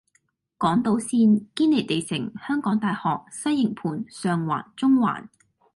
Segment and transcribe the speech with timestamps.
[0.57, 5.27] 港島綫：堅尼地城，香港大學，西營盤，上環，中環